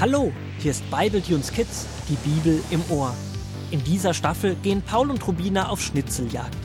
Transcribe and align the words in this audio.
Hallo, 0.00 0.32
hier 0.60 0.70
ist 0.70 0.90
Bibletunes 0.90 1.52
Kids, 1.52 1.86
die 2.08 2.16
Bibel 2.26 2.64
im 2.70 2.82
Ohr. 2.88 3.14
In 3.70 3.84
dieser 3.84 4.14
Staffel 4.14 4.54
gehen 4.54 4.80
Paul 4.80 5.10
und 5.10 5.28
Rubina 5.28 5.68
auf 5.68 5.82
Schnitzeljagd. 5.82 6.56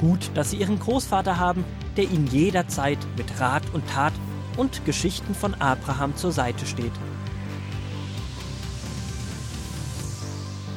Gut, 0.00 0.30
dass 0.32 0.52
sie 0.52 0.56
ihren 0.56 0.78
Großvater 0.78 1.38
haben, 1.38 1.66
der 1.98 2.04
ihnen 2.04 2.26
jederzeit 2.28 2.96
mit 3.18 3.26
Rat 3.38 3.62
und 3.74 3.86
Tat 3.90 4.14
und 4.56 4.86
Geschichten 4.86 5.34
von 5.34 5.52
Abraham 5.56 6.16
zur 6.16 6.32
Seite 6.32 6.64
steht. 6.64 6.94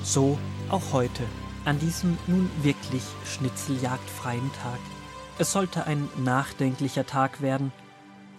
So 0.04 0.38
auch 0.68 0.92
heute, 0.92 1.24
an 1.64 1.80
diesem 1.80 2.18
nun 2.28 2.52
wirklich 2.62 3.04
schnitzeljagdfreien 3.24 4.52
Tag. 4.62 4.80
Es 5.38 5.54
sollte 5.54 5.86
ein 5.86 6.10
nachdenklicher 6.18 7.06
Tag 7.06 7.40
werden. 7.40 7.72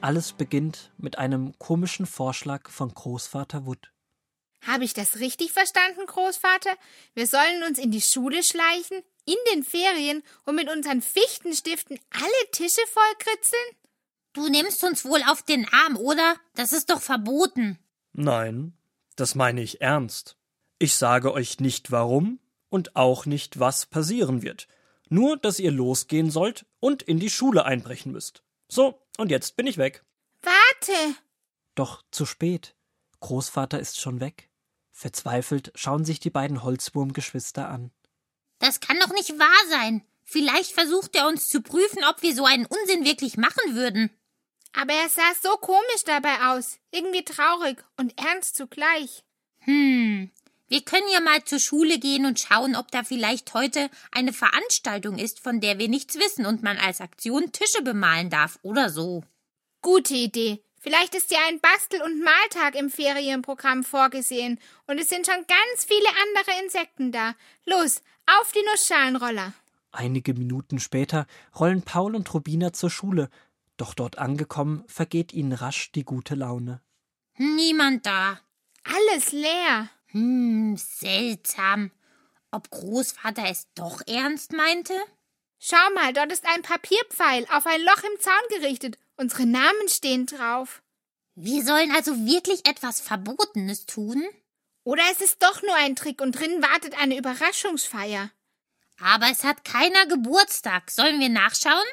Alles 0.03 0.33
beginnt 0.33 0.93
mit 0.97 1.19
einem 1.19 1.59
komischen 1.59 2.07
Vorschlag 2.07 2.71
von 2.71 2.93
Großvater 2.93 3.67
Wood. 3.67 3.93
Habe 4.67 4.85
ich 4.85 4.95
das 4.95 5.19
richtig 5.19 5.53
verstanden, 5.53 6.07
Großvater? 6.07 6.75
Wir 7.15 7.27
sollen 7.27 7.63
uns 7.69 7.79
in 7.79 7.91
die 7.91 8.01
Schule 8.01 8.43
schleichen, 8.43 9.03
in 9.27 9.37
den 9.53 9.63
Ferien 9.63 10.23
und 10.47 10.55
mit 10.55 10.71
unseren 10.71 11.03
Fichtenstiften 11.03 11.99
alle 12.11 12.51
Tische 12.53 12.81
vollkritzeln? 12.89 13.63
Du 14.33 14.49
nimmst 14.49 14.85
uns 14.85 15.05
wohl 15.05 15.23
auf 15.27 15.43
den 15.43 15.67
Arm, 15.73 15.97
oder? 15.97 16.37
Das 16.55 16.73
ist 16.73 16.89
doch 16.89 17.01
verboten. 17.03 17.79
Nein, 18.13 18.75
das 19.17 19.35
meine 19.35 19.61
ich 19.61 19.81
ernst. 19.83 20.37
Ich 20.79 20.95
sage 20.95 21.33
euch 21.33 21.61
nicht 21.61 21.91
warum 21.91 22.39
und 22.71 22.97
auch 22.97 23.27
nicht, 23.27 23.59
was 23.59 23.87
passieren 23.87 24.43
wird. 24.43 24.67
Nur, 25.11 25.37
dass 25.37 25.59
ihr 25.59 25.73
losgehen 25.73 26.31
sollt 26.31 26.65
und 26.79 27.03
in 27.03 27.19
die 27.19 27.31
Schule 27.31 27.65
einbrechen 27.65 28.13
müsst. 28.13 28.45
So, 28.69 29.03
und 29.21 29.31
jetzt 29.31 29.57
bin 29.57 29.67
ich 29.67 29.79
weg. 29.79 30.05
Warte! 30.43 31.15
Doch 31.75 32.03
zu 32.11 32.27
spät. 32.27 32.75
Großvater 33.21 33.79
ist 33.79 34.01
schon 34.01 34.21
weg. 34.21 34.51
Verzweifelt 34.93 35.73
schauen 35.75 36.05
sich 36.05 36.21
die 36.21 36.31
beiden 36.31 36.63
Holzwurmgeschwister 36.63 37.69
an. 37.69 37.91
Das 38.59 38.81
kann 38.81 38.99
doch 38.99 39.13
nicht 39.13 39.39
wahr 39.39 39.69
sein. 39.69 40.03
Vielleicht 40.25 40.73
versucht 40.73 41.17
er 41.17 41.27
uns 41.27 41.49
zu 41.49 41.61
prüfen, 41.61 42.05
ob 42.05 42.23
wir 42.23 42.35
so 42.35 42.45
einen 42.45 42.67
Unsinn 42.67 43.05
wirklich 43.05 43.37
machen 43.37 43.75
würden. 43.75 44.11
Aber 44.73 44.93
er 44.93 45.09
sah 45.09 45.33
so 45.43 45.57
komisch 45.57 46.05
dabei 46.07 46.49
aus, 46.49 46.79
irgendwie 46.91 47.25
traurig 47.25 47.83
und 47.97 48.17
ernst 48.19 48.57
zugleich. 48.57 49.25
Hm, 49.61 50.31
wir 50.71 50.83
können 50.83 51.09
ja 51.13 51.19
mal 51.19 51.43
zur 51.43 51.59
Schule 51.59 51.99
gehen 51.99 52.27
und 52.27 52.39
schauen, 52.39 52.77
ob 52.77 52.93
da 52.93 53.03
vielleicht 53.03 53.55
heute 53.55 53.91
eine 54.13 54.33
Veranstaltung 54.33 55.19
ist, 55.19 55.41
von 55.41 55.61
der 55.61 55.81
wir 55.81 55.89
nichts 55.89 56.15
wissen 56.15 56.47
und 56.47 56.63
man 56.63 56.79
als 56.79 57.01
Aktion 57.01 57.51
Tische 57.51 57.83
bemalen 57.83 58.31
darf 58.31 58.61
oder 58.63 58.89
so. 58.89 59.25
Gute 59.83 60.15
Idee. 60.15 60.63
Vielleicht 60.79 61.17
ist 61.17 61.33
ja 61.33 61.39
ein 61.49 61.61
Bastel- 61.61 62.03
und 62.03 62.23
Maltag 62.23 62.77
im 62.77 62.89
Ferienprogramm 62.89 63.83
vorgesehen 63.83 64.61
und 64.87 65.01
es 65.01 65.09
sind 65.09 65.27
schon 65.27 65.45
ganz 65.49 65.85
viele 65.85 66.09
andere 66.23 66.63
Insekten 66.63 67.11
da. 67.11 67.35
Los, 67.67 68.01
auf 68.27 68.53
die 68.53 68.65
Nussschalenroller. 68.71 69.53
Einige 69.91 70.35
Minuten 70.35 70.79
später 70.79 71.27
rollen 71.59 71.83
Paul 71.83 72.15
und 72.15 72.33
Rubina 72.33 72.73
zur 72.73 72.91
Schule, 72.91 73.29
doch 73.77 73.93
dort 73.93 74.19
angekommen 74.19 74.85
vergeht 74.87 75.33
ihnen 75.33 75.53
rasch 75.53 75.91
die 75.91 76.05
gute 76.05 76.37
Laune. 76.37 76.81
Niemand 77.39 78.07
da. 78.07 78.39
Alles 78.85 79.33
leer. 79.33 79.91
Hm, 80.13 80.77
seltsam. 80.77 81.91
Ob 82.51 82.71
Großvater 82.71 83.45
es 83.49 83.69
doch 83.75 84.03
ernst 84.07 84.53
meinte? 84.53 84.95
Schau 85.59 85.91
mal, 85.95 86.13
dort 86.13 86.33
ist 86.33 86.45
ein 86.47 86.63
Papierpfeil 86.63 87.47
auf 87.53 87.67
ein 87.67 87.83
Loch 87.83 88.03
im 88.03 88.21
Zaun 88.21 88.61
gerichtet. 88.61 88.99
Unsere 89.17 89.47
Namen 89.47 89.89
stehen 89.89 90.27
drauf. 90.27 90.83
Wir 91.35 91.63
sollen 91.63 91.93
also 91.93 92.13
wirklich 92.27 92.67
etwas 92.67 93.01
Verbotenes 93.01 93.87
tun? 93.87 94.25
Oder 94.83 95.03
es 95.13 95.21
ist 95.21 95.43
doch 95.43 95.63
nur 95.63 95.75
ein 95.77 95.95
Trick 95.95 96.21
und 96.21 96.33
drin 96.33 96.63
wartet 96.63 96.99
eine 97.01 97.17
Überraschungsfeier. 97.17 98.31
Aber 98.99 99.31
es 99.31 99.45
hat 99.45 99.65
keiner 99.65 100.07
Geburtstag. 100.07 100.91
Sollen 100.91 101.21
wir 101.21 101.29
nachschauen? 101.29 101.87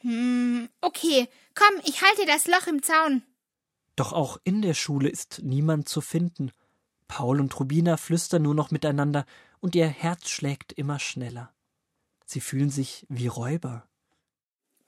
Hm, 0.00 0.68
okay. 0.80 1.28
Komm, 1.54 1.80
ich 1.84 2.02
halte 2.02 2.26
das 2.26 2.46
Loch 2.46 2.66
im 2.66 2.82
Zaun. 2.82 3.22
Doch 3.96 4.12
auch 4.12 4.38
in 4.44 4.60
der 4.60 4.74
Schule 4.74 5.08
ist 5.08 5.40
niemand 5.42 5.88
zu 5.88 6.00
finden. 6.00 6.52
Paul 7.08 7.40
und 7.40 7.58
Rubina 7.58 7.96
flüstern 7.96 8.42
nur 8.42 8.54
noch 8.54 8.70
miteinander 8.70 9.26
und 9.60 9.74
ihr 9.74 9.86
Herz 9.86 10.28
schlägt 10.28 10.72
immer 10.72 10.98
schneller. 10.98 11.52
Sie 12.26 12.40
fühlen 12.40 12.70
sich 12.70 13.06
wie 13.08 13.26
Räuber. 13.26 13.86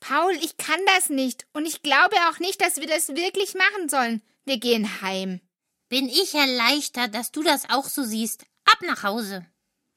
Paul, 0.01 0.33
ich 0.43 0.57
kann 0.57 0.81
das 0.95 1.09
nicht 1.11 1.47
und 1.53 1.67
ich 1.67 1.83
glaube 1.83 2.17
auch 2.29 2.39
nicht, 2.39 2.61
dass 2.61 2.77
wir 2.77 2.87
das 2.87 3.09
wirklich 3.09 3.55
machen 3.55 3.89
sollen. 3.89 4.23
Wir 4.45 4.59
gehen 4.59 5.03
heim. 5.03 5.41
Bin 5.89 6.09
ich 6.09 6.35
erleichtert, 6.35 7.15
dass 7.15 7.33
du 7.33 7.43
das 7.43 7.69
auch 7.71 7.87
so 7.87 8.05
siehst. 8.05 8.47
Ab 8.65 8.79
nach 8.83 9.03
Hause. 9.03 9.47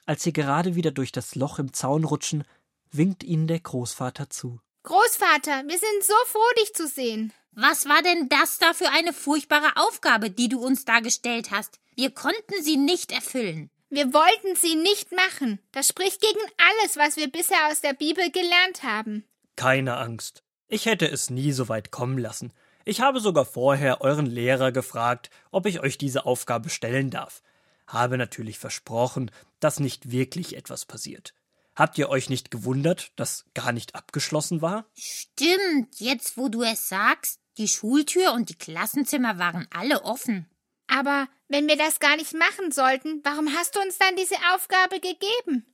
Als 0.05 0.23
sie 0.23 0.33
gerade 0.33 0.75
wieder 0.75 0.91
durch 0.91 1.11
das 1.11 1.35
Loch 1.35 1.59
im 1.59 1.73
Zaun 1.73 2.03
rutschen, 2.03 2.43
winkt 2.91 3.23
ihnen 3.23 3.47
der 3.47 3.59
Großvater 3.59 4.29
zu. 4.29 4.59
Großvater, 4.83 5.67
wir 5.67 5.77
sind 5.77 6.03
so 6.03 6.13
froh, 6.25 6.53
dich 6.59 6.73
zu 6.73 6.87
sehen. 6.87 7.33
Was 7.51 7.87
war 7.87 8.01
denn 8.01 8.29
das 8.29 8.57
da 8.57 8.73
für 8.73 8.89
eine 8.89 9.13
furchtbare 9.13 9.75
Aufgabe, 9.75 10.29
die 10.29 10.49
du 10.49 10.59
uns 10.59 10.85
da 10.85 10.99
gestellt 10.99 11.51
hast? 11.51 11.79
Wir 11.99 12.11
konnten 12.11 12.63
sie 12.63 12.77
nicht 12.77 13.11
erfüllen. 13.11 13.69
Wir 13.89 14.13
wollten 14.13 14.55
sie 14.55 14.75
nicht 14.75 15.11
machen. 15.11 15.59
Das 15.73 15.89
spricht 15.89 16.21
gegen 16.21 16.39
alles, 16.55 16.95
was 16.95 17.17
wir 17.17 17.29
bisher 17.29 17.67
aus 17.69 17.81
der 17.81 17.91
Bibel 17.91 18.31
gelernt 18.31 18.83
haben. 18.83 19.25
Keine 19.57 19.97
Angst. 19.97 20.41
Ich 20.69 20.85
hätte 20.85 21.11
es 21.11 21.29
nie 21.29 21.51
so 21.51 21.67
weit 21.67 21.91
kommen 21.91 22.17
lassen. 22.17 22.53
Ich 22.85 23.01
habe 23.01 23.19
sogar 23.19 23.43
vorher 23.43 23.99
euren 23.99 24.27
Lehrer 24.27 24.71
gefragt, 24.71 25.29
ob 25.51 25.65
ich 25.65 25.81
euch 25.81 25.97
diese 25.97 26.25
Aufgabe 26.25 26.69
stellen 26.69 27.09
darf. 27.09 27.43
Habe 27.85 28.17
natürlich 28.17 28.59
versprochen, 28.59 29.29
dass 29.59 29.81
nicht 29.81 30.09
wirklich 30.09 30.55
etwas 30.55 30.85
passiert. 30.85 31.33
Habt 31.75 31.97
ihr 31.97 32.07
euch 32.07 32.29
nicht 32.29 32.49
gewundert, 32.49 33.11
dass 33.17 33.43
gar 33.53 33.73
nicht 33.73 33.95
abgeschlossen 33.95 34.61
war? 34.61 34.85
Stimmt, 34.97 35.99
jetzt 35.99 36.37
wo 36.37 36.47
du 36.47 36.63
es 36.63 36.87
sagst, 36.87 37.41
die 37.57 37.67
Schultür 37.67 38.31
und 38.31 38.47
die 38.47 38.57
Klassenzimmer 38.57 39.37
waren 39.37 39.67
alle 39.69 40.05
offen. 40.05 40.49
Aber 40.87 41.27
wenn 41.49 41.67
wir 41.67 41.75
das 41.75 41.99
gar 41.99 42.15
nicht 42.15 42.33
machen 42.33 42.71
sollten, 42.71 43.21
warum 43.23 43.53
hast 43.53 43.75
du 43.75 43.81
uns 43.81 43.97
dann 43.97 44.15
diese 44.15 44.35
Aufgabe 44.53 44.99
gegeben? 44.99 45.65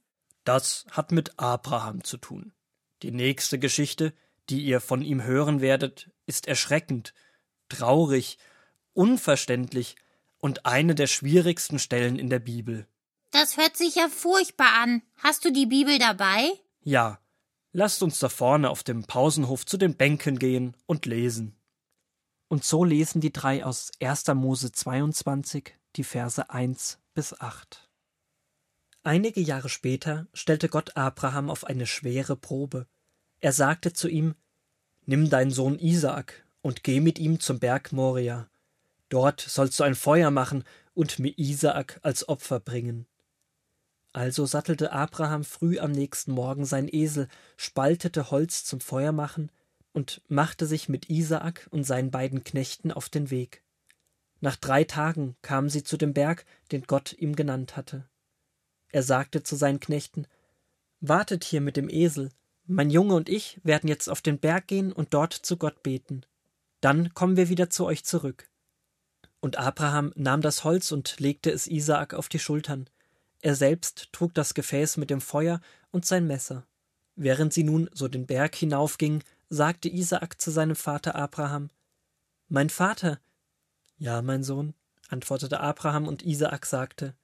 Das 0.44 0.86
hat 0.92 1.12
mit 1.12 1.38
Abraham 1.38 2.04
zu 2.04 2.18
tun. 2.18 2.54
Die 3.02 3.12
nächste 3.12 3.60
Geschichte, 3.60 4.14
die 4.50 4.64
ihr 4.64 4.80
von 4.80 5.02
ihm 5.02 5.24
hören 5.24 5.62
werdet, 5.62 6.10
ist 6.26 6.48
erschreckend, 6.48 7.14
traurig, 7.70 8.38
unverständlich 8.94 9.96
und 10.38 10.66
eine 10.66 10.96
der 10.96 11.08
schwierigsten 11.08 11.80
Stellen 11.80 12.18
in 12.18 12.30
der 12.30 12.40
Bibel. 12.40 12.88
Das 13.32 13.58
hört 13.58 13.76
sich 13.76 13.96
ja 13.96 14.08
furchtbar 14.08 14.74
an. 14.82 15.02
Hast 15.18 15.44
du 15.44 15.52
die 15.52 15.66
Bibel 15.66 16.00
dabei? 16.00 16.52
Ja. 16.82 17.20
Lasst 17.74 18.02
uns 18.02 18.20
da 18.20 18.30
vorne 18.30 18.70
auf 18.70 18.84
dem 18.84 19.04
Pausenhof 19.04 19.66
zu 19.66 19.76
den 19.76 19.96
Bänken 19.96 20.40
gehen 20.40 20.78
und 20.86 21.06
lesen. 21.06 21.58
Und 22.56 22.64
so 22.64 22.86
lesen 22.86 23.20
die 23.20 23.34
drei 23.34 23.66
aus 23.66 23.92
1. 24.00 24.28
Mose 24.28 24.72
22 24.72 25.76
die 25.98 26.06
Verse 26.06 26.50
1 26.50 27.00
bis 27.14 27.38
8. 27.38 27.90
Einige 29.04 29.42
Jahre 29.42 29.68
später 29.68 30.28
stellte 30.34 30.70
Gott 30.70 30.96
Abraham 30.96 31.50
auf 31.50 31.66
eine 31.66 31.86
schwere 31.86 32.38
Probe. 32.38 32.88
Er 33.42 33.52
sagte 33.52 33.92
zu 33.92 34.08
ihm: 34.08 34.36
Nimm 35.06 35.30
deinen 35.30 35.52
Sohn 35.52 35.78
Isaak 35.78 36.46
und 36.62 36.86
geh 36.86 37.02
mit 37.02 37.20
ihm 37.20 37.42
zum 37.42 37.60
Berg 37.60 37.92
Moria. 37.92 38.48
Dort 39.10 39.42
sollst 39.42 39.78
du 39.78 39.84
ein 39.84 39.96
Feuer 39.96 40.32
machen 40.32 40.64
und 40.94 41.20
mir 41.20 41.38
Isaak 41.38 42.00
als 42.04 42.30
Opfer 42.30 42.62
bringen. 42.62 43.06
Also 44.14 44.46
sattelte 44.46 44.94
Abraham 44.94 45.44
früh 45.44 45.78
am 45.78 45.92
nächsten 45.92 46.32
Morgen 46.32 46.64
sein 46.64 46.88
Esel, 46.90 47.28
spaltete 47.58 48.32
Holz 48.32 48.64
zum 48.64 48.80
Feuermachen 48.80 49.52
und 49.96 50.22
machte 50.28 50.66
sich 50.66 50.90
mit 50.90 51.10
Isaak 51.10 51.70
und 51.72 51.86
seinen 51.86 52.12
beiden 52.12 52.44
Knechten 52.44 52.92
auf 52.92 53.08
den 53.08 53.32
Weg. 53.32 53.64
Nach 54.42 54.58
drei 54.58 54.84
Tagen 54.84 55.38
kamen 55.42 55.70
sie 55.70 55.84
zu 55.84 55.96
dem 55.96 56.14
Berg, 56.14 56.46
den 56.74 56.84
Gott 56.84 57.14
ihm 57.14 57.34
genannt 57.34 57.78
hatte. 57.78 58.06
Er 58.90 59.04
sagte 59.04 59.42
zu 59.42 59.56
seinen 59.56 59.80
Knechten 59.80 60.28
Wartet 61.00 61.46
hier 61.46 61.62
mit 61.62 61.78
dem 61.78 61.90
Esel, 61.90 62.30
mein 62.66 62.90
Junge 62.90 63.16
und 63.16 63.30
ich 63.30 63.62
werden 63.64 63.88
jetzt 63.88 64.10
auf 64.10 64.22
den 64.22 64.38
Berg 64.40 64.68
gehen 64.68 64.92
und 64.92 65.14
dort 65.14 65.34
zu 65.34 65.56
Gott 65.56 65.82
beten. 65.82 66.26
Dann 66.82 67.14
kommen 67.14 67.38
wir 67.38 67.48
wieder 67.48 67.70
zu 67.70 67.86
euch 67.86 68.04
zurück. 68.04 68.50
Und 69.40 69.58
Abraham 69.58 70.12
nahm 70.16 70.42
das 70.42 70.66
Holz 70.66 70.92
und 70.92 71.20
legte 71.22 71.52
es 71.52 71.68
Isaak 71.68 72.14
auf 72.14 72.28
die 72.28 72.40
Schultern. 72.40 72.90
Er 73.42 73.56
selbst 73.56 74.12
trug 74.12 74.34
das 74.34 74.56
Gefäß 74.56 74.98
mit 74.98 75.10
dem 75.10 75.22
Feuer 75.22 75.62
und 75.92 76.06
sein 76.06 76.28
Messer. 76.28 76.68
Während 77.16 77.54
sie 77.54 77.64
nun 77.64 77.90
so 77.94 78.10
den 78.10 78.26
Berg 78.26 78.56
hinaufgingen, 78.56 79.24
sagte 79.50 79.90
Isaak 79.90 80.42
zu 80.42 80.52
seinem 80.52 80.76
Vater 80.76 81.16
Abraham 81.16 81.70
Mein 82.48 82.70
Vater. 82.70 83.20
Ja, 83.98 84.22
mein 84.22 84.44
Sohn, 84.44 84.74
antwortete 85.10 85.60
Abraham, 85.60 86.08
und 86.08 86.24
Isaak 86.24 86.66
sagte 86.66 87.16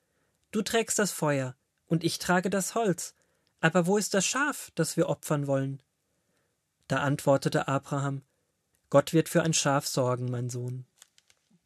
Du 0.51 0.61
trägst 0.61 0.99
das 0.99 1.11
Feuer, 1.11 1.55
und 1.87 2.03
ich 2.03 2.19
trage 2.19 2.49
das 2.49 2.75
Holz. 2.75 3.15
Aber 3.59 3.85
wo 3.85 3.97
ist 3.97 4.13
das 4.13 4.25
Schaf, 4.25 4.71
das 4.75 4.97
wir 4.97 5.07
opfern 5.09 5.47
wollen? 5.47 5.81
Da 6.87 6.97
antwortete 6.97 7.67
Abraham 7.67 8.23
Gott 8.89 9.13
wird 9.13 9.29
für 9.29 9.43
ein 9.43 9.53
Schaf 9.53 9.87
sorgen, 9.87 10.29
mein 10.29 10.49
Sohn. 10.49 10.85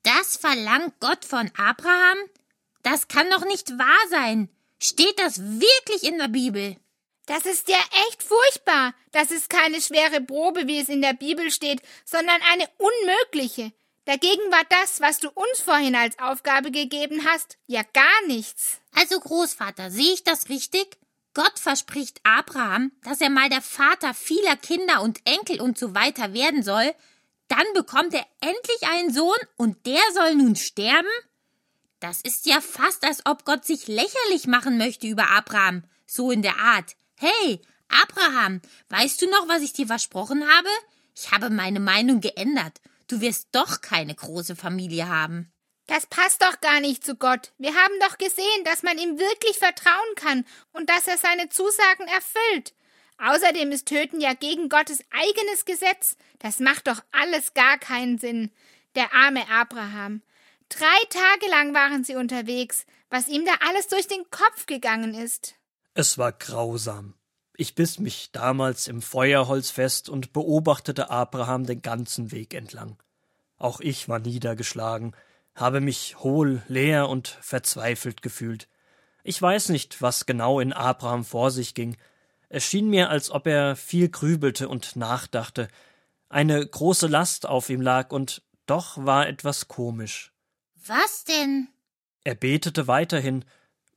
Da 0.04 0.12
Das 0.20 0.38
verlangt 0.38 1.00
Gott 1.00 1.26
von 1.26 1.50
Abraham? 1.58 2.18
Das 2.84 3.08
kann 3.08 3.28
doch 3.32 3.44
nicht 3.46 3.72
wahr 3.72 4.10
sein. 4.12 4.50
Steht 4.78 5.18
das 5.18 5.42
wirklich 5.42 6.04
in 6.04 6.20
der 6.20 6.28
Bibel? 6.28 6.78
Das 7.26 7.46
ist 7.46 7.70
ja 7.70 7.80
echt 8.08 8.24
furchtbar. 8.24 8.94
Das 9.12 9.32
ist 9.32 9.50
keine 9.50 9.82
schwere 9.82 10.22
Probe, 10.22 10.68
wie 10.68 10.80
es 10.80 10.90
in 10.90 11.02
der 11.02 11.14
Bibel 11.14 11.52
steht, 11.52 11.82
sondern 12.06 12.40
eine 12.52 12.70
unmögliche. 12.78 13.72
Dagegen 14.06 14.52
war 14.52 14.64
das, 14.70 15.02
was 15.02 15.20
du 15.20 15.30
uns 15.30 15.62
vorhin 15.62 15.96
als 15.96 16.20
Aufgabe 16.20 16.70
gegeben 16.70 17.26
hast, 17.26 17.58
ja 17.66 17.82
gar 17.94 18.28
nichts. 18.28 18.80
Also 18.94 19.20
Großvater, 19.20 19.90
sehe 19.90 20.14
ich 20.14 20.24
das 20.24 20.50
richtig? 20.50 20.98
Gott 21.34 21.58
verspricht 21.58 22.22
Abraham, 22.24 22.92
dass 23.04 23.20
er 23.20 23.32
mal 23.32 23.50
der 23.50 23.64
Vater 23.64 24.14
vieler 24.14 24.56
Kinder 24.56 25.02
und 25.02 25.20
Enkel 25.26 25.60
und 25.60 25.78
so 25.78 25.96
weiter 25.96 26.34
werden 26.34 26.62
soll, 26.62 26.94
dann 27.48 27.66
bekommt 27.74 28.14
er 28.14 28.26
endlich 28.42 28.84
einen 28.84 29.12
Sohn 29.12 29.38
und 29.58 29.86
der 29.88 30.02
soll 30.14 30.36
nun 30.36 30.56
sterben? 30.56 31.10
Das 32.00 32.22
ist 32.22 32.46
ja 32.46 32.62
fast, 32.62 33.04
als 33.04 33.26
ob 33.26 33.44
Gott 33.44 33.66
sich 33.66 33.88
lächerlich 33.88 34.46
machen 34.46 34.78
möchte 34.78 35.08
über 35.08 35.32
Abraham, 35.32 35.84
so 36.06 36.30
in 36.30 36.44
der 36.44 36.58
Art. 36.58 36.96
Hey, 37.26 37.60
Abraham, 37.90 38.62
weißt 38.90 39.20
du 39.20 39.28
noch, 39.28 39.48
was 39.48 39.64
ich 39.64 39.74
dir 39.74 39.88
versprochen 39.88 40.48
habe? 40.48 40.70
Ich 41.16 41.32
habe 41.32 41.50
meine 41.50 41.80
Meinung 41.80 42.22
geändert. 42.22 42.80
Du 43.08 43.20
wirst 43.20 43.48
doch 43.52 43.82
keine 43.82 44.14
große 44.14 44.56
Familie 44.56 45.10
haben. 45.10 45.52
Das 45.88 46.06
passt 46.06 46.44
doch 46.44 46.62
gar 46.62 46.80
nicht 46.82 47.04
zu 47.04 47.16
Gott. 47.16 47.52
Wir 47.58 47.74
haben 47.74 48.00
doch 48.02 48.20
gesehen, 48.20 48.64
dass 48.64 48.84
man 48.84 49.00
ihm 49.00 49.18
wirklich 49.18 49.58
vertrauen 49.58 50.16
kann 50.16 50.46
und 50.74 50.88
dass 50.88 51.08
er 51.08 51.18
seine 51.18 51.50
Zusagen 51.50 52.08
erfüllt. 52.14 52.76
Außerdem 53.18 53.72
ist 53.72 53.88
Töten 53.88 54.22
ja 54.22 54.36
gegen 54.36 54.70
Gottes 54.70 55.00
eigenes 55.10 55.66
Gesetz. 55.66 56.18
Das 56.38 56.60
macht 56.60 56.86
doch 56.86 57.02
alles 57.12 57.56
gar 57.56 57.80
keinen 57.80 58.20
Sinn. 58.20 58.52
Der 58.94 59.12
arme 59.16 59.50
Abraham. 59.50 60.22
Drei 60.70 61.06
Tage 61.10 61.50
lang 61.50 61.74
waren 61.74 62.04
sie 62.04 62.18
unterwegs, 62.18 62.86
was 63.10 63.28
ihm 63.28 63.46
da 63.46 63.54
alles 63.68 63.88
durch 63.88 64.08
den 64.08 64.30
Kopf 64.30 64.68
gegangen 64.68 65.16
ist. 65.16 65.56
Es 65.98 66.18
war 66.18 66.34
grausam. 66.34 67.14
Ich 67.56 67.74
biss 67.74 68.00
mich 68.00 68.34
damals 68.34 68.90
im 68.90 69.02
Feuerholz 69.02 69.72
fest 69.72 70.10
und 70.10 70.34
beobachtete 70.34 71.10
Abraham 71.10 71.66
den 71.66 71.82
ganzen 71.82 72.34
Weg 72.34 72.54
entlang. 72.54 73.02
Auch 73.58 73.80
ich 73.80 74.10
war 74.10 74.20
niedergeschlagen, 74.20 75.16
habe 75.56 75.80
mich 75.80 76.18
hohl, 76.20 76.62
leer 76.68 77.08
und 77.08 77.30
verzweifelt 77.30 78.22
gefühlt. 78.22 78.68
Ich 79.24 79.42
weiß 79.42 79.70
nicht, 79.70 80.02
was 80.02 80.26
genau 80.26 80.60
in 80.60 80.74
Abraham 80.74 81.24
vor 81.24 81.50
sich 81.50 81.74
ging. 81.74 81.96
Es 82.50 82.66
schien 82.66 82.90
mir, 82.90 83.10
als 83.10 83.32
ob 83.32 83.48
er 83.48 83.78
viel 83.78 84.10
grübelte 84.10 84.68
und 84.68 84.98
nachdachte. 84.98 85.70
Eine 86.28 86.68
große 86.68 87.08
Last 87.08 87.46
auf 87.46 87.70
ihm 87.70 87.80
lag, 87.80 88.12
und 88.12 88.44
doch 88.66 88.98
war 88.98 89.30
etwas 89.30 89.70
komisch. 89.70 90.34
Was 90.76 91.24
denn? 91.24 91.70
Er 92.26 92.36
betete 92.36 92.88
weiterhin 92.88 93.46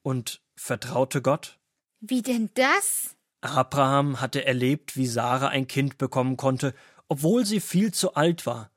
und 0.03 0.41
vertraute 0.55 1.23
Gott. 1.23 1.58
Wie 2.01 2.23
denn 2.23 2.51
das? 2.55 3.17
Abraham 3.41 4.21
hatte 4.21 4.45
erlebt, 4.45 4.97
wie 4.97 5.07
Sarah 5.07 5.49
ein 5.49 5.67
Kind 5.67 5.99
bekommen 5.99 6.37
konnte, 6.37 6.75
obwohl 7.09 7.45
sie 7.45 7.61
viel 7.61 7.93
zu 7.93 8.15
alt 8.15 8.47
war. 8.47 8.71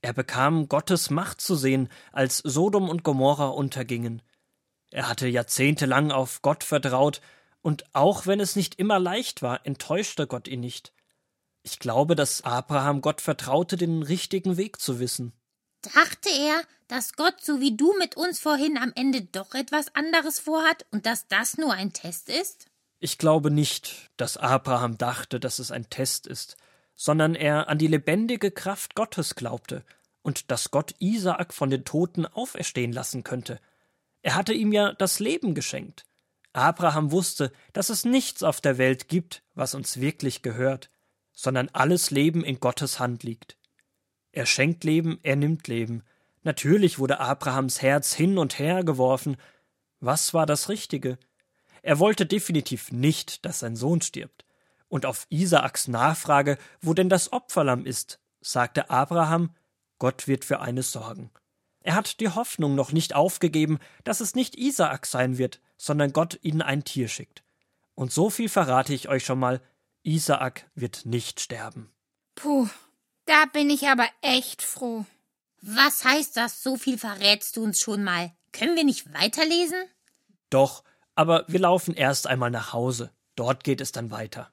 Er 0.00 0.12
bekam 0.12 0.68
Gottes 0.68 1.10
Macht 1.10 1.40
zu 1.40 1.56
sehen, 1.56 1.88
als 2.12 2.38
Sodom 2.38 2.88
und 2.88 3.02
Gomorra 3.02 3.48
untergingen. 3.48 4.22
Er 4.90 5.08
hatte 5.08 5.28
jahrzehntelang 5.28 6.12
auf 6.12 6.42
Gott 6.42 6.64
vertraut, 6.64 7.20
und 7.60 7.84
auch 7.94 8.26
wenn 8.26 8.40
es 8.40 8.54
nicht 8.54 8.76
immer 8.76 8.98
leicht 8.98 9.42
war, 9.42 9.66
enttäuschte 9.66 10.26
Gott 10.26 10.46
ihn 10.46 10.60
nicht. 10.60 10.92
Ich 11.62 11.78
glaube, 11.78 12.14
dass 12.14 12.42
Abraham 12.42 13.00
Gott 13.00 13.20
vertraute, 13.20 13.76
den 13.76 14.02
richtigen 14.02 14.56
Weg 14.56 14.80
zu 14.80 15.00
wissen. 15.00 15.32
Dachte 15.82 16.28
er, 16.28 16.62
dass 16.88 17.14
Gott 17.14 17.40
so 17.40 17.60
wie 17.60 17.76
du 17.76 17.94
mit 17.98 18.16
uns 18.16 18.40
vorhin 18.40 18.78
am 18.78 18.92
Ende 18.96 19.22
doch 19.22 19.54
etwas 19.54 19.94
anderes 19.94 20.40
vorhat 20.40 20.86
und 20.90 21.06
dass 21.06 21.28
das 21.28 21.56
nur 21.56 21.72
ein 21.72 21.92
Test 21.92 22.28
ist? 22.28 22.66
Ich 22.98 23.18
glaube 23.18 23.50
nicht, 23.50 24.10
dass 24.16 24.36
Abraham 24.36 24.98
dachte, 24.98 25.38
dass 25.38 25.60
es 25.60 25.70
ein 25.70 25.88
Test 25.88 26.26
ist, 26.26 26.56
sondern 26.96 27.36
er 27.36 27.68
an 27.68 27.78
die 27.78 27.86
lebendige 27.86 28.50
Kraft 28.50 28.96
Gottes 28.96 29.36
glaubte 29.36 29.84
und 30.22 30.50
dass 30.50 30.72
Gott 30.72 30.94
Isaak 30.98 31.54
von 31.54 31.70
den 31.70 31.84
Toten 31.84 32.26
auferstehen 32.26 32.92
lassen 32.92 33.22
könnte. 33.22 33.60
Er 34.22 34.34
hatte 34.34 34.52
ihm 34.52 34.72
ja 34.72 34.94
das 34.94 35.20
Leben 35.20 35.54
geschenkt. 35.54 36.06
Abraham 36.52 37.12
wusste, 37.12 37.52
dass 37.72 37.88
es 37.88 38.04
nichts 38.04 38.42
auf 38.42 38.60
der 38.60 38.78
Welt 38.78 39.08
gibt, 39.08 39.44
was 39.54 39.74
uns 39.74 40.00
wirklich 40.00 40.42
gehört, 40.42 40.90
sondern 41.32 41.68
alles 41.72 42.10
Leben 42.10 42.42
in 42.42 42.58
Gottes 42.58 42.98
Hand 42.98 43.22
liegt. 43.22 43.57
Er 44.38 44.46
schenkt 44.46 44.84
Leben, 44.84 45.18
er 45.24 45.34
nimmt 45.34 45.66
Leben. 45.66 46.04
Natürlich 46.44 47.00
wurde 47.00 47.18
Abrahams 47.18 47.82
Herz 47.82 48.14
hin 48.14 48.38
und 48.38 48.60
her 48.60 48.84
geworfen. 48.84 49.36
Was 49.98 50.32
war 50.32 50.46
das 50.46 50.68
Richtige? 50.68 51.18
Er 51.82 51.98
wollte 51.98 52.24
definitiv 52.24 52.92
nicht, 52.92 53.44
dass 53.44 53.58
sein 53.58 53.74
Sohn 53.74 54.00
stirbt. 54.00 54.44
Und 54.86 55.06
auf 55.06 55.26
Isaaks 55.28 55.88
Nachfrage, 55.88 56.56
wo 56.80 56.94
denn 56.94 57.08
das 57.08 57.32
Opferlamm 57.32 57.84
ist, 57.84 58.20
sagte 58.40 58.90
Abraham, 58.90 59.56
Gott 59.98 60.28
wird 60.28 60.44
für 60.44 60.60
eines 60.60 60.92
sorgen. 60.92 61.32
Er 61.80 61.96
hat 61.96 62.20
die 62.20 62.28
Hoffnung 62.28 62.76
noch 62.76 62.92
nicht 62.92 63.16
aufgegeben, 63.16 63.80
dass 64.04 64.20
es 64.20 64.36
nicht 64.36 64.56
Isaak 64.56 65.06
sein 65.06 65.36
wird, 65.36 65.60
sondern 65.78 66.12
Gott 66.12 66.38
ihnen 66.42 66.62
ein 66.62 66.84
Tier 66.84 67.08
schickt. 67.08 67.42
Und 67.96 68.12
so 68.12 68.30
viel 68.30 68.48
verrate 68.48 68.94
ich 68.94 69.08
euch 69.08 69.24
schon 69.24 69.40
mal, 69.40 69.60
Isaak 70.04 70.70
wird 70.76 71.06
nicht 71.06 71.40
sterben. 71.40 71.90
Puh, 72.36 72.68
da 73.28 73.44
bin 73.52 73.70
ich 73.70 73.88
aber 73.88 74.08
echt 74.22 74.62
froh. 74.62 75.04
Was 75.60 76.04
heißt 76.04 76.36
das? 76.36 76.62
So 76.62 76.76
viel 76.76 76.98
verrätst 76.98 77.56
du 77.56 77.62
uns 77.62 77.78
schon 77.78 78.02
mal. 78.02 78.32
Können 78.52 78.76
wir 78.76 78.84
nicht 78.84 79.12
weiterlesen? 79.12 79.78
Doch, 80.50 80.82
aber 81.14 81.44
wir 81.48 81.60
laufen 81.60 81.94
erst 81.94 82.26
einmal 82.26 82.50
nach 82.50 82.72
Hause. 82.72 83.12
Dort 83.36 83.64
geht 83.64 83.80
es 83.80 83.92
dann 83.92 84.10
weiter. 84.10 84.50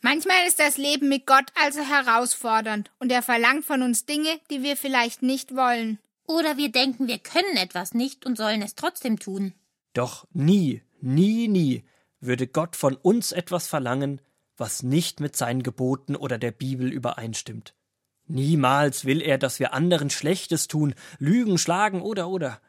Manchmal 0.00 0.46
ist 0.48 0.58
das 0.58 0.78
Leben 0.78 1.08
mit 1.08 1.26
Gott 1.26 1.52
also 1.54 1.80
herausfordernd 1.80 2.90
und 2.98 3.12
er 3.12 3.22
verlangt 3.22 3.64
von 3.64 3.82
uns 3.82 4.06
Dinge, 4.06 4.40
die 4.50 4.62
wir 4.62 4.76
vielleicht 4.76 5.22
nicht 5.22 5.54
wollen. 5.54 5.98
Oder 6.26 6.56
wir 6.56 6.72
denken, 6.72 7.08
wir 7.08 7.18
können 7.18 7.56
etwas 7.56 7.94
nicht 7.94 8.24
und 8.24 8.36
sollen 8.36 8.62
es 8.62 8.74
trotzdem 8.74 9.18
tun. 9.18 9.54
Doch 9.92 10.26
nie, 10.32 10.82
nie, 11.00 11.46
nie 11.46 11.84
würde 12.20 12.46
Gott 12.46 12.74
von 12.74 12.96
uns 12.96 13.32
etwas 13.32 13.66
verlangen, 13.66 14.20
was 14.56 14.82
nicht 14.82 15.20
mit 15.20 15.36
seinen 15.36 15.62
Geboten 15.62 16.16
oder 16.16 16.38
der 16.38 16.52
Bibel 16.52 16.90
übereinstimmt. 16.90 17.74
Niemals 18.32 19.04
will 19.04 19.20
er, 19.20 19.36
dass 19.36 19.60
wir 19.60 19.74
anderen 19.74 20.08
Schlechtes 20.08 20.66
tun, 20.66 20.94
lügen, 21.18 21.58
schlagen 21.58 22.00
oder 22.00 22.30
oder. 22.30 22.62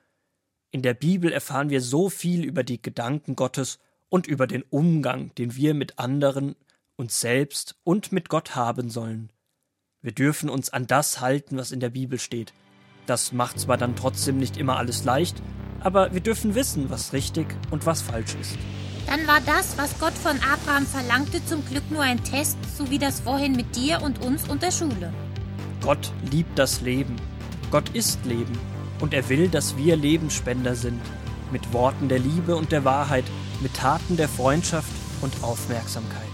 In 0.71 0.81
der 0.81 0.93
Bibel 0.93 1.31
erfahren 1.31 1.69
wir 1.69 1.79
so 1.79 2.09
viel 2.09 2.43
über 2.43 2.63
die 2.63 2.81
Gedanken 2.81 3.37
Gottes 3.37 3.79
und 4.09 4.27
über 4.27 4.45
den 4.45 4.63
Umgang, 4.63 5.33
den 5.35 5.55
wir 5.55 5.73
mit 5.73 5.99
anderen, 5.99 6.57
uns 6.97 7.21
selbst 7.21 7.75
und 7.85 8.11
mit 8.11 8.27
Gott 8.27 8.57
haben 8.57 8.89
sollen. 8.89 9.29
Wir 10.01 10.11
dürfen 10.11 10.49
uns 10.49 10.69
an 10.69 10.85
das 10.85 11.21
halten, 11.21 11.55
was 11.55 11.71
in 11.71 11.79
der 11.79 11.91
Bibel 11.91 12.19
steht. 12.19 12.51
Das 13.05 13.31
macht 13.31 13.57
zwar 13.57 13.77
dann 13.77 13.95
trotzdem 13.95 14.39
nicht 14.39 14.57
immer 14.57 14.75
alles 14.75 15.05
leicht, 15.05 15.41
aber 15.79 16.13
wir 16.13 16.19
dürfen 16.19 16.55
wissen, 16.55 16.89
was 16.89 17.13
richtig 17.13 17.47
und 17.71 17.85
was 17.85 18.01
falsch 18.01 18.35
ist. 18.35 18.57
Dann 19.07 19.25
war 19.27 19.39
das, 19.45 19.77
was 19.77 19.97
Gott 19.97 20.13
von 20.13 20.37
Abraham 20.41 20.85
verlangte, 20.85 21.45
zum 21.45 21.65
Glück 21.65 21.89
nur 21.89 22.01
ein 22.01 22.21
Test, 22.21 22.57
so 22.77 22.89
wie 22.89 22.99
das 22.99 23.21
vorhin 23.21 23.53
mit 23.53 23.77
dir 23.77 24.01
und 24.01 24.21
uns 24.21 24.49
und 24.49 24.61
der 24.61 24.71
Schule. 24.71 25.13
Gott 25.83 26.13
liebt 26.31 26.57
das 26.57 26.79
Leben. 26.79 27.17
Gott 27.69 27.89
ist 27.89 28.25
Leben. 28.25 28.57
Und 29.01 29.13
er 29.13 29.27
will, 29.27 29.49
dass 29.49 29.75
wir 29.75 29.97
Lebensspender 29.97 30.75
sind. 30.75 31.01
Mit 31.51 31.73
Worten 31.73 32.07
der 32.07 32.19
Liebe 32.19 32.55
und 32.55 32.71
der 32.71 32.85
Wahrheit, 32.85 33.25
mit 33.59 33.73
Taten 33.73 34.15
der 34.15 34.29
Freundschaft 34.29 34.89
und 35.21 35.43
Aufmerksamkeit. 35.43 36.32